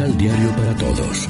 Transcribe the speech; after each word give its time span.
Misal 0.00 0.16
diario 0.16 0.50
para 0.56 0.74
todos. 0.76 1.28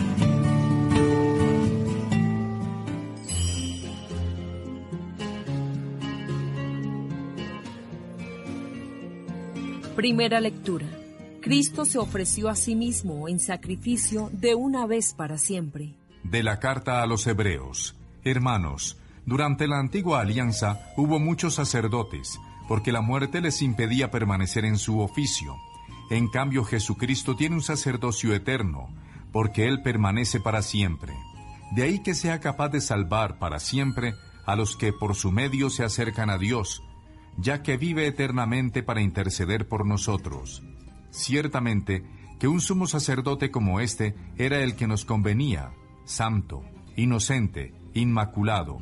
Primera 9.96 10.40
lectura. 10.40 10.86
Cristo 11.40 11.84
se 11.84 11.98
ofreció 11.98 12.48
a 12.48 12.54
sí 12.54 12.76
mismo 12.76 13.26
en 13.26 13.40
sacrificio 13.40 14.30
de 14.32 14.54
una 14.54 14.86
vez 14.86 15.14
para 15.14 15.36
siempre. 15.36 15.96
De 16.22 16.44
la 16.44 16.60
carta 16.60 17.02
a 17.02 17.06
los 17.06 17.26
Hebreos. 17.26 17.96
Hermanos, 18.22 18.98
durante 19.26 19.66
la 19.66 19.80
antigua 19.80 20.20
alianza 20.20 20.92
hubo 20.96 21.18
muchos 21.18 21.54
sacerdotes, 21.54 22.38
porque 22.68 22.92
la 22.92 23.00
muerte 23.00 23.40
les 23.40 23.62
impedía 23.62 24.12
permanecer 24.12 24.64
en 24.64 24.78
su 24.78 25.00
oficio. 25.00 25.56
En 26.10 26.28
cambio 26.28 26.64
Jesucristo 26.64 27.36
tiene 27.36 27.54
un 27.54 27.62
sacerdocio 27.62 28.34
eterno, 28.34 28.88
porque 29.32 29.68
Él 29.68 29.80
permanece 29.82 30.40
para 30.40 30.60
siempre. 30.60 31.14
De 31.70 31.84
ahí 31.84 32.02
que 32.02 32.14
sea 32.14 32.40
capaz 32.40 32.68
de 32.70 32.80
salvar 32.80 33.38
para 33.38 33.60
siempre 33.60 34.14
a 34.44 34.56
los 34.56 34.76
que 34.76 34.92
por 34.92 35.14
su 35.14 35.30
medio 35.30 35.70
se 35.70 35.84
acercan 35.84 36.28
a 36.28 36.36
Dios, 36.36 36.82
ya 37.36 37.62
que 37.62 37.76
vive 37.76 38.08
eternamente 38.08 38.82
para 38.82 39.00
interceder 39.00 39.68
por 39.68 39.86
nosotros. 39.86 40.64
Ciertamente 41.10 42.04
que 42.40 42.48
un 42.48 42.60
sumo 42.60 42.88
sacerdote 42.88 43.52
como 43.52 43.78
éste 43.78 44.16
era 44.36 44.60
el 44.60 44.74
que 44.74 44.88
nos 44.88 45.04
convenía, 45.04 45.72
santo, 46.04 46.64
inocente, 46.96 47.72
inmaculado, 47.94 48.78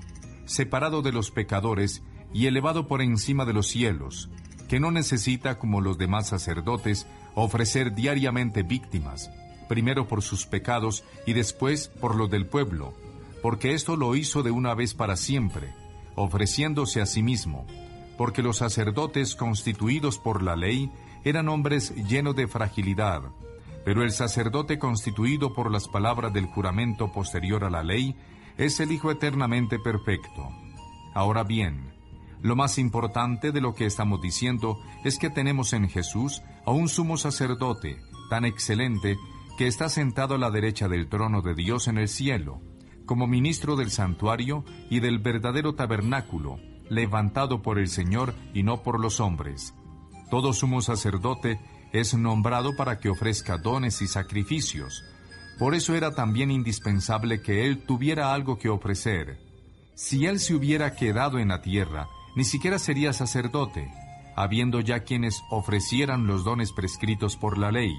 separado 0.47 1.03
de 1.03 1.13
los 1.13 1.31
pecadores 1.31 2.03
y 2.33 2.47
elevado 2.47 2.89
por 2.89 3.03
encima 3.03 3.45
de 3.45 3.53
los 3.53 3.67
cielos, 3.67 4.31
que 4.69 4.81
no 4.81 4.91
necesita, 4.91 5.59
como 5.59 5.81
los 5.81 5.99
demás 5.99 6.29
sacerdotes, 6.29 7.07
ofrecer 7.41 7.95
diariamente 7.95 8.63
víctimas, 8.63 9.31
primero 9.69 10.09
por 10.09 10.23
sus 10.23 10.47
pecados 10.47 11.05
y 11.27 11.33
después 11.33 11.89
por 11.89 12.15
los 12.15 12.31
del 12.31 12.47
pueblo, 12.47 12.95
porque 13.43 13.75
esto 13.75 13.97
lo 13.97 14.17
hizo 14.17 14.43
de 14.43 14.51
una 14.51 14.75
vez 14.75 14.95
para 14.95 15.17
siempre, 15.17 15.73
ofreciéndose 16.15 17.01
a 17.01 17.07
sí 17.07 17.23
mismo 17.23 17.67
porque 18.19 18.43
los 18.43 18.59
sacerdotes 18.59 19.37
constituidos 19.37 20.19
por 20.19 20.43
la 20.43 20.57
ley 20.57 20.91
eran 21.25 21.49
hombres 21.49 21.95
llenos 21.95 22.35
de 22.35 22.49
fragilidad, 22.49 23.23
pero 23.85 24.03
el 24.03 24.11
sacerdote 24.11 24.79
constituido 24.79 25.55
por 25.55 25.71
las 25.71 25.89
palabras 25.89 26.33
del 26.33 26.47
juramento 26.47 27.13
posterior 27.13 27.65
a 27.65 27.71
la 27.71 27.85
ley 27.85 28.17
es 28.59 28.81
el 28.81 28.91
Hijo 28.91 29.13
eternamente 29.13 29.79
perfecto. 29.79 30.49
Ahora 31.15 31.45
bien, 31.45 31.93
lo 32.43 32.57
más 32.57 32.77
importante 32.79 33.53
de 33.53 33.61
lo 33.61 33.75
que 33.75 33.87
estamos 33.87 34.21
diciendo 34.21 34.81
es 35.05 35.17
que 35.19 35.31
tenemos 35.31 35.73
en 35.73 35.89
Jesús 35.89 36.43
a 36.69 36.71
un 36.71 36.91
sumo 36.91 37.17
sacerdote 37.17 38.03
tan 38.29 38.45
excelente 38.45 39.17
que 39.57 39.67
está 39.67 39.89
sentado 39.89 40.35
a 40.35 40.39
la 40.39 40.51
derecha 40.51 40.87
del 40.87 41.09
trono 41.09 41.41
de 41.41 41.55
Dios 41.55 41.89
en 41.89 41.97
el 41.97 42.09
cielo, 42.09 42.61
como 43.07 43.27
ministro 43.27 43.75
del 43.75 43.91
santuario 43.91 44.67
y 44.91 45.01
del 45.01 45.19
verdadero 45.19 45.75
tabernáculo, 45.75 46.61
levantado 46.91 47.63
por 47.63 47.79
el 47.79 47.89
Señor 47.89 48.35
y 48.53 48.65
no 48.65 48.83
por 48.83 49.01
los 49.01 49.19
hombres. 49.19 49.75
Todo 50.31 50.53
sumo 50.53 50.83
sacerdote 50.83 51.59
es 51.95 52.13
nombrado 52.13 52.77
para 52.77 52.99
que 53.01 53.09
ofrezca 53.09 53.57
dones 53.57 54.03
y 54.03 54.07
sacrificios. 54.07 55.05
Por 55.59 55.75
eso 55.75 55.95
era 55.95 56.15
también 56.15 56.51
indispensable 56.51 57.41
que 57.41 57.65
él 57.65 57.87
tuviera 57.87 58.35
algo 58.35 58.59
que 58.59 58.69
ofrecer. 58.69 59.39
Si 59.95 60.27
él 60.27 60.39
se 60.39 60.55
hubiera 60.55 60.95
quedado 60.95 61.39
en 61.39 61.49
la 61.49 61.63
tierra, 61.63 62.09
ni 62.37 62.45
siquiera 62.45 62.79
sería 62.79 63.15
sacerdote, 63.15 63.91
habiendo 64.39 64.79
ya 64.79 65.01
quienes 65.01 65.43
ofrecieran 65.51 66.29
los 66.29 66.45
dones 66.45 66.73
prescritos 66.73 67.37
por 67.37 67.59
la 67.59 67.73
ley. 67.73 67.93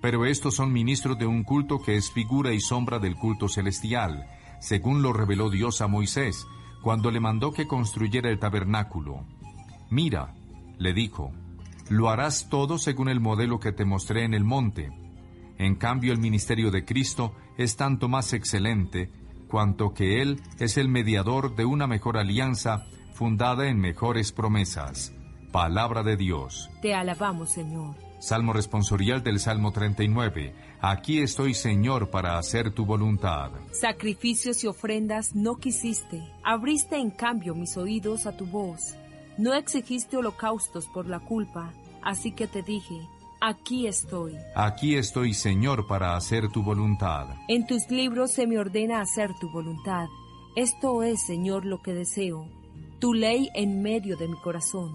Pero 0.00 0.26
estos 0.26 0.56
son 0.56 0.72
ministros 0.72 1.16
de 1.16 1.26
un 1.26 1.44
culto 1.44 1.80
que 1.80 1.96
es 1.96 2.10
figura 2.10 2.52
y 2.52 2.60
sombra 2.60 2.98
del 2.98 3.14
culto 3.14 3.48
celestial, 3.48 4.26
según 4.60 5.00
lo 5.00 5.12
reveló 5.12 5.48
Dios 5.48 5.80
a 5.80 5.86
Moisés, 5.86 6.44
cuando 6.82 7.12
le 7.12 7.20
mandó 7.20 7.52
que 7.52 7.68
construyera 7.68 8.30
el 8.30 8.40
tabernáculo. 8.40 9.24
Mira, 9.90 10.34
le 10.78 10.92
dijo, 10.92 11.30
lo 11.88 12.08
harás 12.08 12.48
todo 12.48 12.76
según 12.76 13.08
el 13.08 13.20
modelo 13.20 13.60
que 13.60 13.70
te 13.70 13.84
mostré 13.84 14.24
en 14.24 14.34
el 14.34 14.42
monte. 14.42 14.90
En 15.56 15.76
cambio, 15.76 16.12
el 16.12 16.18
ministerio 16.18 16.72
de 16.72 16.84
Cristo 16.84 17.32
es 17.56 17.76
tanto 17.76 18.08
más 18.08 18.32
excelente, 18.32 19.12
cuanto 19.46 19.94
que 19.94 20.20
Él 20.20 20.40
es 20.58 20.78
el 20.78 20.88
mediador 20.88 21.54
de 21.54 21.64
una 21.64 21.86
mejor 21.86 22.18
alianza 22.18 22.86
fundada 23.14 23.68
en 23.68 23.78
mejores 23.78 24.32
promesas. 24.32 25.12
Palabra 25.52 26.04
de 26.04 26.16
Dios. 26.16 26.70
Te 26.80 26.94
alabamos, 26.94 27.50
Señor. 27.50 27.96
Salmo 28.20 28.52
responsorial 28.52 29.24
del 29.24 29.40
Salmo 29.40 29.72
39. 29.72 30.54
Aquí 30.80 31.20
estoy, 31.20 31.54
Señor, 31.54 32.10
para 32.10 32.38
hacer 32.38 32.72
tu 32.72 32.84
voluntad. 32.84 33.50
Sacrificios 33.72 34.62
y 34.62 34.68
ofrendas 34.68 35.34
no 35.34 35.56
quisiste. 35.56 36.22
Abriste 36.44 36.98
en 36.98 37.10
cambio 37.10 37.56
mis 37.56 37.76
oídos 37.76 38.26
a 38.26 38.36
tu 38.36 38.46
voz. 38.46 38.94
No 39.38 39.52
exigiste 39.54 40.16
holocaustos 40.16 40.86
por 40.86 41.08
la 41.08 41.18
culpa. 41.18 41.72
Así 42.00 42.30
que 42.30 42.46
te 42.46 42.62
dije, 42.62 43.00
aquí 43.40 43.88
estoy. 43.88 44.36
Aquí 44.54 44.94
estoy, 44.94 45.34
Señor, 45.34 45.88
para 45.88 46.14
hacer 46.14 46.48
tu 46.48 46.62
voluntad. 46.62 47.26
En 47.48 47.66
tus 47.66 47.90
libros 47.90 48.30
se 48.30 48.46
me 48.46 48.58
ordena 48.58 49.00
hacer 49.00 49.30
tu 49.40 49.50
voluntad. 49.50 50.06
Esto 50.54 51.02
es, 51.02 51.26
Señor, 51.26 51.64
lo 51.64 51.82
que 51.82 51.92
deseo. 51.92 52.46
Tu 53.00 53.14
ley 53.14 53.48
en 53.54 53.82
medio 53.82 54.16
de 54.16 54.28
mi 54.28 54.36
corazón. 54.36 54.92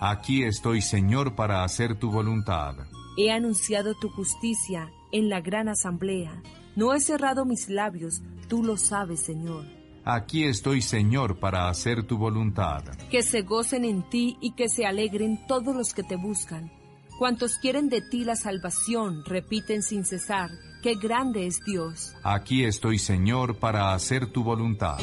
Aquí 0.00 0.42
estoy, 0.42 0.82
Señor, 0.82 1.34
para 1.34 1.64
hacer 1.64 1.98
tu 1.98 2.10
voluntad. 2.10 2.74
He 3.16 3.30
anunciado 3.30 3.94
tu 3.94 4.08
justicia 4.08 4.90
en 5.12 5.28
la 5.28 5.40
gran 5.40 5.68
asamblea. 5.68 6.42
No 6.76 6.92
he 6.92 7.00
cerrado 7.00 7.44
mis 7.44 7.68
labios, 7.68 8.22
tú 8.48 8.64
lo 8.64 8.76
sabes, 8.76 9.20
Señor. 9.20 9.64
Aquí 10.04 10.44
estoy, 10.44 10.82
Señor, 10.82 11.38
para 11.38 11.68
hacer 11.68 12.06
tu 12.06 12.18
voluntad. 12.18 12.84
Que 13.10 13.22
se 13.22 13.42
gocen 13.42 13.84
en 13.84 14.02
ti 14.02 14.36
y 14.40 14.52
que 14.52 14.68
se 14.68 14.84
alegren 14.84 15.46
todos 15.46 15.74
los 15.74 15.94
que 15.94 16.02
te 16.02 16.16
buscan. 16.16 16.70
Cuantos 17.18 17.58
quieren 17.58 17.88
de 17.88 18.02
ti 18.02 18.24
la 18.24 18.36
salvación 18.36 19.24
repiten 19.24 19.82
sin 19.82 20.04
cesar, 20.04 20.50
qué 20.82 20.96
grande 20.96 21.46
es 21.46 21.60
Dios. 21.64 22.14
Aquí 22.24 22.64
estoy, 22.64 22.98
Señor, 22.98 23.56
para 23.58 23.94
hacer 23.94 24.26
tu 24.26 24.42
voluntad. 24.42 24.98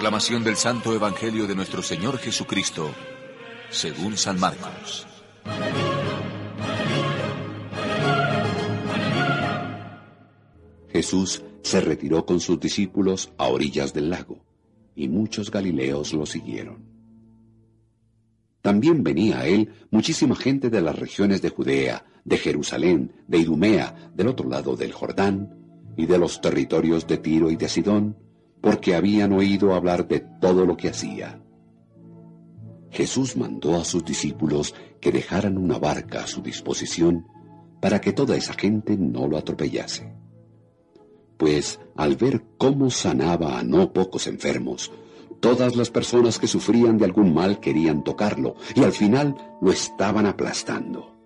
Proclamación 0.00 0.42
del 0.42 0.56
Santo 0.56 0.94
Evangelio 0.94 1.46
de 1.46 1.54
nuestro 1.54 1.82
Señor 1.82 2.16
Jesucristo, 2.16 2.90
según 3.68 4.16
San 4.16 4.40
Marcos. 4.40 5.06
Jesús 10.88 11.42
se 11.62 11.82
retiró 11.82 12.24
con 12.24 12.40
sus 12.40 12.58
discípulos 12.58 13.30
a 13.36 13.48
orillas 13.48 13.92
del 13.92 14.08
lago, 14.08 14.42
y 14.96 15.06
muchos 15.08 15.50
galileos 15.50 16.14
lo 16.14 16.24
siguieron. 16.24 16.82
También 18.62 19.04
venía 19.04 19.40
a 19.40 19.46
él 19.48 19.70
muchísima 19.90 20.34
gente 20.34 20.70
de 20.70 20.80
las 20.80 20.98
regiones 20.98 21.42
de 21.42 21.50
Judea, 21.50 22.06
de 22.24 22.38
Jerusalén, 22.38 23.12
de 23.28 23.36
Idumea, 23.36 24.10
del 24.14 24.28
otro 24.28 24.48
lado 24.48 24.76
del 24.76 24.94
Jordán, 24.94 25.92
y 25.98 26.06
de 26.06 26.18
los 26.18 26.40
territorios 26.40 27.06
de 27.06 27.18
Tiro 27.18 27.50
y 27.50 27.56
de 27.56 27.68
Sidón, 27.68 28.29
porque 28.60 28.94
habían 28.94 29.32
oído 29.32 29.74
hablar 29.74 30.06
de 30.06 30.20
todo 30.40 30.66
lo 30.66 30.76
que 30.76 30.88
hacía. 30.88 31.42
Jesús 32.90 33.36
mandó 33.36 33.76
a 33.76 33.84
sus 33.84 34.04
discípulos 34.04 34.74
que 35.00 35.12
dejaran 35.12 35.56
una 35.56 35.78
barca 35.78 36.24
a 36.24 36.26
su 36.26 36.42
disposición 36.42 37.26
para 37.80 38.00
que 38.00 38.12
toda 38.12 38.36
esa 38.36 38.54
gente 38.54 38.96
no 38.96 39.26
lo 39.26 39.38
atropellase. 39.38 40.12
Pues 41.36 41.80
al 41.96 42.16
ver 42.16 42.44
cómo 42.58 42.90
sanaba 42.90 43.58
a 43.58 43.62
no 43.62 43.92
pocos 43.92 44.26
enfermos, 44.26 44.92
Todas 45.40 45.74
las 45.74 45.90
personas 45.90 46.38
que 46.38 46.46
sufrían 46.46 46.98
de 46.98 47.06
algún 47.06 47.32
mal 47.32 47.60
querían 47.60 48.04
tocarlo 48.04 48.56
y 48.74 48.84
al 48.84 48.92
final 48.92 49.34
lo 49.62 49.72
estaban 49.72 50.26
aplastando. 50.26 51.16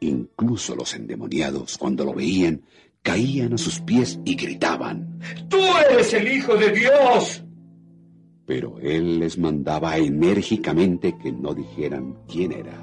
Incluso 0.00 0.76
los 0.76 0.94
endemoniados, 0.94 1.78
cuando 1.78 2.04
lo 2.04 2.12
veían, 2.12 2.64
caían 3.06 3.52
a 3.52 3.58
sus 3.58 3.78
pies 3.80 4.18
y 4.24 4.34
gritaban, 4.34 5.20
¡Tú 5.48 5.58
eres 5.88 6.12
el 6.12 6.26
Hijo 6.26 6.56
de 6.56 6.72
Dios! 6.72 7.44
Pero 8.44 8.80
él 8.80 9.20
les 9.20 9.38
mandaba 9.38 9.96
enérgicamente 9.96 11.16
que 11.16 11.30
no 11.30 11.54
dijeran 11.54 12.16
quién 12.26 12.50
era. 12.50 12.74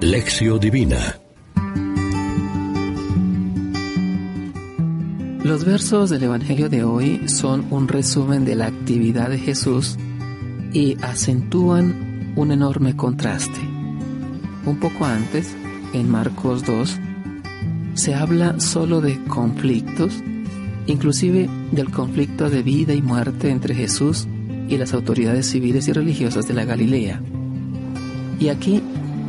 Lección 0.00 0.60
Divina 0.60 1.20
Los 5.42 5.64
versos 5.64 6.10
del 6.10 6.22
Evangelio 6.22 6.68
de 6.68 6.84
hoy 6.84 7.28
son 7.28 7.66
un 7.70 7.88
resumen 7.88 8.44
de 8.44 8.54
la 8.54 8.66
actividad 8.66 9.28
de 9.28 9.38
Jesús 9.38 9.96
y 10.72 10.96
acentúan 11.02 12.32
un 12.36 12.52
enorme 12.52 12.94
contraste. 12.94 13.60
Un 14.66 14.78
poco 14.78 15.04
antes, 15.04 15.56
en 15.92 16.10
Marcos 16.10 16.64
2, 16.64 16.98
se 17.94 18.14
habla 18.14 18.60
solo 18.60 19.00
de 19.00 19.22
conflictos, 19.24 20.22
inclusive 20.86 21.48
del 21.72 21.90
conflicto 21.90 22.50
de 22.50 22.62
vida 22.62 22.94
y 22.94 23.02
muerte 23.02 23.50
entre 23.50 23.74
Jesús 23.74 24.26
y 24.68 24.76
las 24.76 24.94
autoridades 24.94 25.46
civiles 25.46 25.88
y 25.88 25.92
religiosas 25.92 26.46
de 26.46 26.54
la 26.54 26.64
Galilea. 26.64 27.20
Y 28.38 28.48
aquí, 28.48 28.82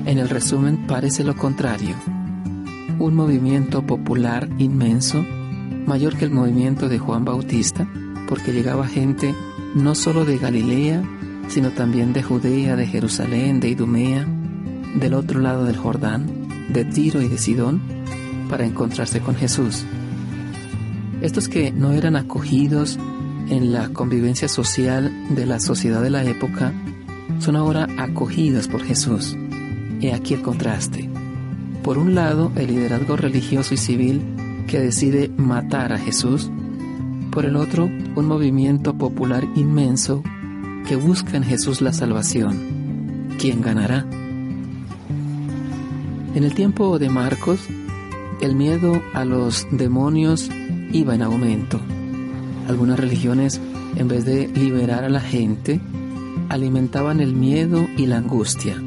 en 0.05 0.17
el 0.17 0.29
resumen, 0.29 0.85
parece 0.87 1.23
lo 1.23 1.35
contrario. 1.35 1.95
Un 2.99 3.15
movimiento 3.15 3.85
popular 3.85 4.47
inmenso 4.57 5.25
mayor 5.85 6.15
que 6.15 6.25
el 6.25 6.31
movimiento 6.31 6.87
de 6.87 6.99
Juan 6.99 7.25
Bautista, 7.25 7.87
porque 8.29 8.53
llegaba 8.53 8.87
gente 8.87 9.35
no 9.75 9.95
solo 9.95 10.25
de 10.25 10.37
Galilea, 10.37 11.03
sino 11.47 11.71
también 11.71 12.13
de 12.13 12.23
Judea, 12.23 12.75
de 12.75 12.87
Jerusalén, 12.87 13.59
de 13.59 13.69
Idumea, 13.69 14.25
del 14.95 15.13
otro 15.13 15.39
lado 15.39 15.65
del 15.65 15.77
Jordán, 15.77 16.40
de 16.69 16.85
Tiro 16.85 17.21
y 17.21 17.27
de 17.27 17.37
Sidón, 17.37 17.81
para 18.49 18.65
encontrarse 18.65 19.19
con 19.21 19.35
Jesús. 19.35 19.85
Estos 21.21 21.47
que 21.47 21.71
no 21.71 21.91
eran 21.91 22.15
acogidos 22.15 22.97
en 23.49 23.71
la 23.71 23.89
convivencia 23.89 24.47
social 24.47 25.11
de 25.35 25.45
la 25.45 25.59
sociedad 25.59 26.01
de 26.01 26.09
la 26.09 26.23
época, 26.23 26.73
son 27.39 27.55
ahora 27.55 27.87
acogidos 27.97 28.67
por 28.67 28.83
Jesús. 28.83 29.35
He 30.01 30.13
aquí 30.13 30.33
el 30.33 30.41
contraste. 30.41 31.09
Por 31.83 31.97
un 31.97 32.15
lado, 32.15 32.51
el 32.55 32.67
liderazgo 32.67 33.17
religioso 33.17 33.73
y 33.73 33.77
civil 33.77 34.21
que 34.67 34.79
decide 34.79 35.29
matar 35.37 35.91
a 35.91 35.97
Jesús, 35.97 36.49
por 37.31 37.45
el 37.45 37.55
otro, 37.55 37.85
un 37.85 38.25
movimiento 38.27 38.97
popular 38.97 39.47
inmenso 39.55 40.21
que 40.87 40.95
busca 40.95 41.37
en 41.37 41.43
Jesús 41.43 41.81
la 41.81 41.93
salvación. 41.93 43.27
¿Quién 43.39 43.61
ganará? 43.61 44.05
En 46.33 46.45
el 46.45 46.53
tiempo 46.53 46.97
de 46.97 47.09
Marcos, 47.09 47.59
el 48.39 48.55
miedo 48.55 49.01
a 49.13 49.25
los 49.25 49.67
demonios 49.69 50.49
iba 50.93 51.13
en 51.13 51.23
aumento. 51.23 51.79
Algunas 52.69 52.97
religiones, 52.97 53.59
en 53.97 54.07
vez 54.07 54.23
de 54.23 54.47
liberar 54.47 55.03
a 55.03 55.09
la 55.09 55.19
gente, 55.19 55.81
alimentaban 56.47 57.19
el 57.19 57.33
miedo 57.33 57.85
y 57.97 58.05
la 58.05 58.17
angustia. 58.17 58.81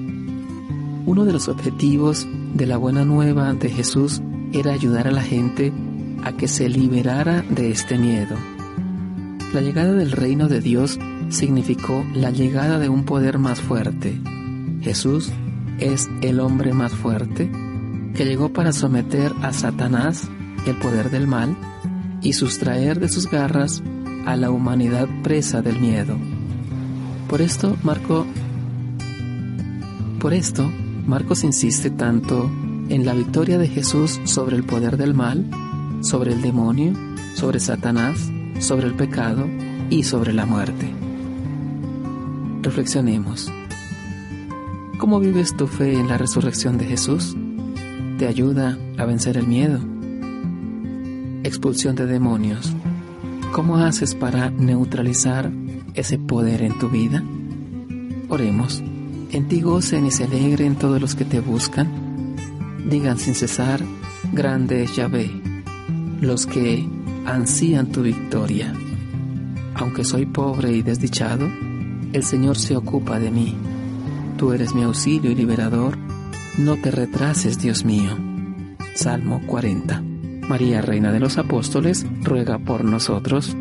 Uno 1.04 1.26
de 1.26 1.34
los 1.34 1.48
objetivos 1.48 2.26
de 2.54 2.66
la 2.66 2.78
buena 2.78 3.04
nueva 3.04 3.52
de 3.52 3.68
Jesús 3.68 4.22
era 4.54 4.72
ayudar 4.72 5.06
a 5.06 5.12
la 5.12 5.22
gente 5.22 5.70
a 6.22 6.32
que 6.32 6.48
se 6.48 6.70
liberara 6.70 7.42
de 7.42 7.70
este 7.70 7.98
miedo. 7.98 8.36
La 9.52 9.60
llegada 9.60 9.92
del 9.92 10.12
reino 10.12 10.48
de 10.48 10.60
Dios 10.60 10.98
significó 11.28 12.06
la 12.14 12.30
llegada 12.30 12.78
de 12.78 12.88
un 12.88 13.04
poder 13.04 13.38
más 13.38 13.60
fuerte. 13.60 14.18
Jesús 14.80 15.30
es 15.78 16.08
el 16.22 16.40
hombre 16.40 16.72
más 16.72 16.92
fuerte 16.92 17.50
que 18.14 18.24
llegó 18.24 18.52
para 18.52 18.72
someter 18.72 19.32
a 19.42 19.52
Satanás, 19.52 20.28
el 20.66 20.76
poder 20.76 21.10
del 21.10 21.26
mal, 21.26 21.56
y 22.22 22.32
sustraer 22.32 23.00
de 23.00 23.08
sus 23.08 23.28
garras 23.30 23.82
a 24.24 24.36
la 24.36 24.50
humanidad 24.50 25.08
presa 25.22 25.62
del 25.62 25.80
miedo. 25.80 26.16
Por 27.28 27.42
esto, 27.42 27.76
Marco 27.82 28.26
por 30.24 30.32
esto, 30.32 30.66
Marcos 31.06 31.44
insiste 31.44 31.90
tanto 31.90 32.50
en 32.88 33.04
la 33.04 33.12
victoria 33.12 33.58
de 33.58 33.68
Jesús 33.68 34.20
sobre 34.24 34.56
el 34.56 34.64
poder 34.64 34.96
del 34.96 35.12
mal, 35.12 35.50
sobre 36.00 36.32
el 36.32 36.40
demonio, 36.40 36.94
sobre 37.34 37.60
Satanás, 37.60 38.30
sobre 38.58 38.86
el 38.86 38.94
pecado 38.94 39.46
y 39.90 40.04
sobre 40.04 40.32
la 40.32 40.46
muerte. 40.46 40.90
Reflexionemos. 42.62 43.52
¿Cómo 44.98 45.20
vives 45.20 45.56
tu 45.56 45.66
fe 45.66 45.94
en 45.94 46.08
la 46.08 46.18
resurrección 46.18 46.78
de 46.78 46.86
Jesús? 46.86 47.36
¿Te 48.18 48.26
ayuda 48.26 48.78
a 48.96 49.04
vencer 49.04 49.36
el 49.36 49.46
miedo? 49.46 49.80
Expulsión 51.42 51.96
de 51.96 52.06
demonios. 52.06 52.72
¿Cómo 53.52 53.76
haces 53.76 54.14
para 54.14 54.50
neutralizar 54.50 55.50
ese 55.94 56.18
poder 56.18 56.62
en 56.62 56.78
tu 56.78 56.88
vida? 56.88 57.22
Oremos. 58.28 58.82
En 59.30 59.48
ti 59.48 59.60
gocen 59.60 60.06
y 60.06 60.10
se 60.10 60.24
alegren 60.24 60.76
todos 60.76 61.00
los 61.00 61.14
que 61.14 61.24
te 61.24 61.40
buscan 61.40 62.04
digan 62.88 63.18
sin 63.18 63.34
cesar, 63.34 63.80
grande 64.32 64.82
es 64.84 64.96
Yahvé, 64.96 65.30
los 66.20 66.46
que 66.46 66.86
ansían 67.26 67.90
tu 67.90 68.02
victoria. 68.02 68.72
Aunque 69.74 70.04
soy 70.04 70.26
pobre 70.26 70.72
y 70.72 70.82
desdichado, 70.82 71.48
el 72.12 72.22
Señor 72.22 72.58
se 72.58 72.76
ocupa 72.76 73.18
de 73.18 73.30
mí. 73.30 73.56
Tú 74.44 74.52
eres 74.52 74.74
mi 74.74 74.82
auxilio 74.82 75.30
y 75.30 75.34
liberador, 75.34 75.96
no 76.58 76.76
te 76.76 76.90
retrases, 76.90 77.58
Dios 77.58 77.86
mío. 77.86 78.10
Salmo 78.94 79.40
40. 79.46 80.02
María, 80.46 80.82
Reina 80.82 81.10
de 81.12 81.18
los 81.18 81.38
Apóstoles, 81.38 82.04
ruega 82.20 82.58
por 82.58 82.84
nosotros. 82.84 83.56